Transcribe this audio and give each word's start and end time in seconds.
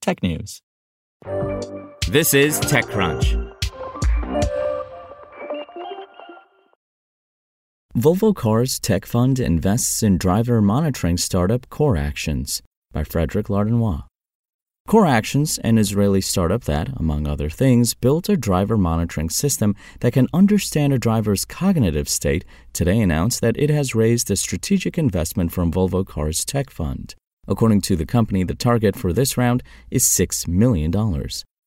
technews. 0.00 0.60
This 2.08 2.34
is 2.34 2.58
TechCrunch. 2.60 3.46
Volvo 7.96 8.34
Cars 8.34 8.78
Tech 8.78 9.04
Fund 9.04 9.38
invests 9.38 10.02
in 10.02 10.16
driver 10.16 10.62
monitoring 10.62 11.16
startup 11.16 11.68
CorrActions 11.68 12.62
by 12.92 13.04
Frederic 13.04 13.48
Lardinois. 13.48 14.04
CorrActions, 14.88 15.58
an 15.62 15.78
Israeli 15.78 16.20
startup 16.20 16.64
that, 16.64 16.88
among 16.96 17.26
other 17.26 17.48
things, 17.48 17.94
built 17.94 18.28
a 18.28 18.36
driver 18.36 18.76
monitoring 18.76 19.28
system 19.28 19.76
that 20.00 20.12
can 20.12 20.26
understand 20.32 20.92
a 20.92 20.98
driver's 20.98 21.44
cognitive 21.44 22.08
state, 22.08 22.44
today 22.72 23.00
announced 23.00 23.40
that 23.40 23.56
it 23.56 23.70
has 23.70 23.94
raised 23.94 24.30
a 24.30 24.36
strategic 24.36 24.96
investment 24.96 25.52
from 25.52 25.70
Volvo 25.70 26.04
Cars 26.06 26.44
Tech 26.44 26.70
Fund. 26.70 27.14
According 27.48 27.80
to 27.82 27.96
the 27.96 28.06
company, 28.06 28.44
the 28.44 28.54
target 28.54 28.96
for 28.96 29.12
this 29.12 29.36
round 29.36 29.62
is 29.90 30.04
$6 30.04 30.46
million. 30.46 30.92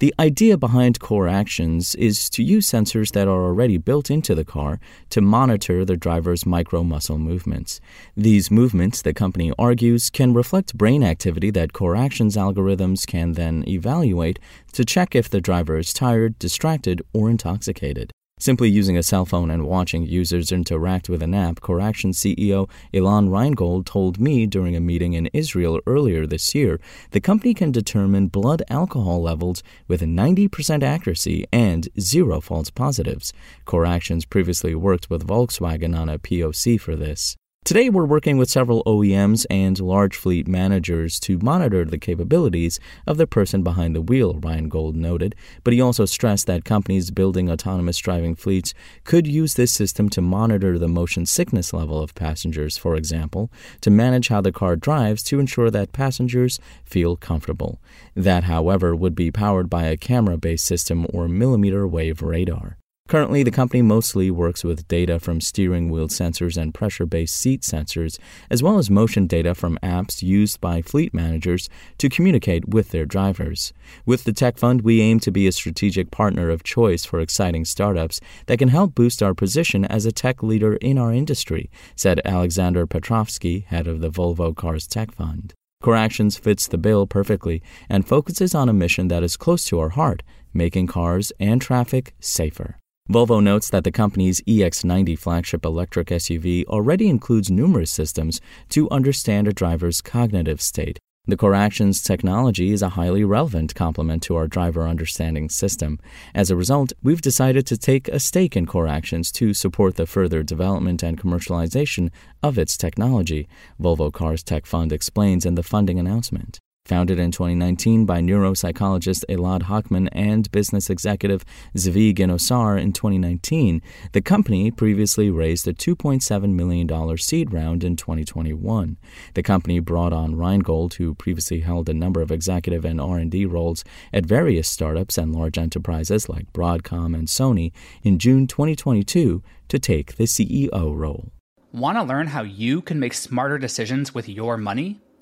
The 0.00 0.14
idea 0.18 0.56
behind 0.56 0.98
CorrActions 0.98 1.94
is 1.96 2.30
to 2.30 2.42
use 2.42 2.66
sensors 2.66 3.12
that 3.12 3.28
are 3.28 3.44
already 3.44 3.76
built 3.76 4.10
into 4.10 4.34
the 4.34 4.46
car 4.46 4.80
to 5.10 5.20
monitor 5.20 5.84
the 5.84 5.98
driver's 5.98 6.46
micro 6.46 6.82
muscle 6.82 7.18
movements. 7.18 7.82
These 8.16 8.50
movements, 8.50 9.02
the 9.02 9.12
company 9.12 9.52
argues, 9.58 10.08
can 10.08 10.32
reflect 10.32 10.78
brain 10.78 11.04
activity 11.04 11.50
that 11.50 11.74
CorrActions 11.74 12.34
algorithms 12.34 13.06
can 13.06 13.32
then 13.32 13.62
evaluate 13.68 14.38
to 14.72 14.86
check 14.86 15.14
if 15.14 15.28
the 15.28 15.42
driver 15.42 15.76
is 15.76 15.92
tired, 15.92 16.38
distracted, 16.38 17.02
or 17.12 17.28
intoxicated. 17.28 18.10
Simply 18.40 18.70
using 18.70 18.96
a 18.96 19.02
cell 19.02 19.26
phone 19.26 19.50
and 19.50 19.66
watching 19.66 20.06
users 20.06 20.50
interact 20.50 21.10
with 21.10 21.22
an 21.22 21.34
app, 21.34 21.60
CorrAction 21.60 22.14
CEO 22.14 22.70
Ilan 22.94 23.28
Reingold 23.28 23.84
told 23.84 24.18
me 24.18 24.46
during 24.46 24.74
a 24.74 24.80
meeting 24.80 25.12
in 25.12 25.26
Israel 25.34 25.78
earlier 25.86 26.26
this 26.26 26.54
year, 26.54 26.80
the 27.10 27.20
company 27.20 27.52
can 27.52 27.70
determine 27.70 28.28
blood 28.28 28.62
alcohol 28.70 29.20
levels 29.20 29.62
with 29.88 30.00
90% 30.00 30.82
accuracy 30.82 31.44
and 31.52 31.90
zero 32.00 32.40
false 32.40 32.70
positives. 32.70 33.34
CorrActions 33.66 34.26
previously 34.26 34.74
worked 34.74 35.10
with 35.10 35.26
Volkswagen 35.26 35.94
on 35.94 36.08
a 36.08 36.18
POC 36.18 36.80
for 36.80 36.96
this. 36.96 37.36
Today, 37.70 37.88
we're 37.88 38.04
working 38.04 38.36
with 38.36 38.50
several 38.50 38.82
OEMs 38.82 39.46
and 39.48 39.78
large 39.78 40.16
fleet 40.16 40.48
managers 40.48 41.20
to 41.20 41.38
monitor 41.38 41.84
the 41.84 41.98
capabilities 41.98 42.80
of 43.06 43.16
the 43.16 43.28
person 43.28 43.62
behind 43.62 43.94
the 43.94 44.00
wheel, 44.00 44.34
Reingold 44.34 44.96
noted. 44.96 45.36
But 45.62 45.74
he 45.74 45.80
also 45.80 46.04
stressed 46.04 46.48
that 46.48 46.64
companies 46.64 47.12
building 47.12 47.48
autonomous 47.48 47.98
driving 47.98 48.34
fleets 48.34 48.74
could 49.04 49.28
use 49.28 49.54
this 49.54 49.70
system 49.70 50.08
to 50.08 50.20
monitor 50.20 50.80
the 50.80 50.88
motion 50.88 51.26
sickness 51.26 51.72
level 51.72 52.02
of 52.02 52.16
passengers, 52.16 52.76
for 52.76 52.96
example, 52.96 53.52
to 53.82 53.90
manage 53.90 54.26
how 54.26 54.40
the 54.40 54.50
car 54.50 54.74
drives 54.74 55.22
to 55.24 55.38
ensure 55.38 55.70
that 55.70 55.92
passengers 55.92 56.58
feel 56.84 57.14
comfortable. 57.14 57.80
That, 58.16 58.44
however, 58.44 58.96
would 58.96 59.14
be 59.14 59.30
powered 59.30 59.70
by 59.70 59.84
a 59.84 59.96
camera 59.96 60.38
based 60.38 60.64
system 60.64 61.06
or 61.14 61.28
millimeter 61.28 61.86
wave 61.86 62.20
radar. 62.20 62.78
Currently, 63.10 63.42
the 63.42 63.50
company 63.50 63.82
mostly 63.82 64.30
works 64.30 64.62
with 64.62 64.86
data 64.86 65.18
from 65.18 65.40
steering 65.40 65.90
wheel 65.90 66.06
sensors 66.06 66.56
and 66.56 66.72
pressure 66.72 67.06
based 67.06 67.36
seat 67.36 67.62
sensors, 67.62 68.20
as 68.48 68.62
well 68.62 68.78
as 68.78 68.88
motion 68.88 69.26
data 69.26 69.52
from 69.52 69.80
apps 69.82 70.22
used 70.22 70.60
by 70.60 70.80
fleet 70.80 71.12
managers 71.12 71.68
to 71.98 72.08
communicate 72.08 72.68
with 72.68 72.90
their 72.90 73.04
drivers. 73.04 73.72
With 74.06 74.22
the 74.22 74.32
Tech 74.32 74.58
Fund, 74.58 74.82
we 74.82 75.00
aim 75.00 75.18
to 75.20 75.32
be 75.32 75.48
a 75.48 75.52
strategic 75.52 76.12
partner 76.12 76.50
of 76.50 76.62
choice 76.62 77.04
for 77.04 77.18
exciting 77.18 77.64
startups 77.64 78.20
that 78.46 78.60
can 78.60 78.68
help 78.68 78.94
boost 78.94 79.24
our 79.24 79.34
position 79.34 79.84
as 79.86 80.06
a 80.06 80.12
tech 80.12 80.40
leader 80.40 80.76
in 80.76 80.96
our 80.96 81.12
industry, 81.12 81.68
said 81.96 82.20
Alexander 82.24 82.86
Petrofski, 82.86 83.64
head 83.64 83.88
of 83.88 84.00
the 84.00 84.10
Volvo 84.12 84.54
Cars 84.54 84.86
Tech 84.86 85.10
Fund. 85.10 85.52
CorrActions 85.82 86.38
fits 86.38 86.68
the 86.68 86.78
bill 86.78 87.08
perfectly 87.08 87.60
and 87.88 88.06
focuses 88.06 88.54
on 88.54 88.68
a 88.68 88.72
mission 88.72 89.08
that 89.08 89.24
is 89.24 89.36
close 89.36 89.64
to 89.64 89.80
our 89.80 89.88
heart 89.88 90.22
making 90.52 90.86
cars 90.86 91.32
and 91.40 91.60
traffic 91.60 92.14
safer. 92.20 92.79
Volvo 93.10 93.42
notes 93.42 93.70
that 93.70 93.82
the 93.82 93.90
company's 93.90 94.40
EX90 94.42 95.18
flagship 95.18 95.64
electric 95.64 96.10
SUV 96.10 96.64
already 96.66 97.08
includes 97.08 97.50
numerous 97.50 97.90
systems 97.90 98.40
to 98.68 98.88
understand 98.88 99.48
a 99.48 99.52
driver's 99.52 100.00
cognitive 100.00 100.62
state. 100.62 100.96
The 101.26 101.36
CorrActions 101.36 102.04
technology 102.04 102.70
is 102.70 102.82
a 102.82 102.90
highly 102.90 103.24
relevant 103.24 103.74
complement 103.74 104.22
to 104.24 104.36
our 104.36 104.46
driver 104.46 104.86
understanding 104.86 105.48
system. 105.48 105.98
As 106.36 106.52
a 106.52 106.56
result, 106.56 106.92
we've 107.02 107.20
decided 107.20 107.66
to 107.66 107.76
take 107.76 108.06
a 108.06 108.20
stake 108.20 108.56
in 108.56 108.64
CorrActions 108.64 109.32
to 109.32 109.54
support 109.54 109.96
the 109.96 110.06
further 110.06 110.44
development 110.44 111.02
and 111.02 111.20
commercialization 111.20 112.10
of 112.44 112.58
its 112.58 112.76
technology, 112.76 113.48
Volvo 113.80 114.12
Cars 114.12 114.44
Tech 114.44 114.66
Fund 114.66 114.92
explains 114.92 115.44
in 115.44 115.56
the 115.56 115.64
funding 115.64 115.98
announcement. 115.98 116.60
Founded 116.86 117.20
in 117.20 117.30
2019 117.30 118.04
by 118.04 118.20
neuropsychologist 118.20 119.24
Elad 119.28 119.62
Hochman 119.64 120.08
and 120.10 120.50
business 120.50 120.90
executive 120.90 121.44
Zvi 121.76 122.12
Ginosar 122.12 122.80
in 122.80 122.92
2019, 122.92 123.80
the 124.12 124.20
company 124.20 124.70
previously 124.70 125.30
raised 125.30 125.68
a 125.68 125.72
$2.7 125.72 126.52
million 126.52 127.16
seed 127.18 127.52
round 127.52 127.84
in 127.84 127.94
2021. 127.94 128.96
The 129.34 129.42
company 129.42 129.78
brought 129.78 130.12
on 130.12 130.34
Reingold, 130.34 130.94
who 130.94 131.14
previously 131.14 131.60
held 131.60 131.88
a 131.88 131.94
number 131.94 132.22
of 132.22 132.32
executive 132.32 132.84
and 132.84 133.00
R&D 133.00 133.46
roles 133.46 133.84
at 134.12 134.26
various 134.26 134.66
startups 134.66 135.16
and 135.16 135.32
large 135.32 135.58
enterprises 135.58 136.28
like 136.28 136.52
Broadcom 136.52 137.14
and 137.14 137.28
Sony, 137.28 137.72
in 138.02 138.18
June 138.18 138.48
2022 138.48 139.42
to 139.68 139.78
take 139.78 140.16
the 140.16 140.24
CEO 140.24 140.96
role. 140.96 141.30
Want 141.72 141.98
to 141.98 142.02
learn 142.02 142.28
how 142.28 142.42
you 142.42 142.82
can 142.82 142.98
make 142.98 143.14
smarter 143.14 143.58
decisions 143.58 144.12
with 144.12 144.28
your 144.28 144.56
money? 144.56 145.00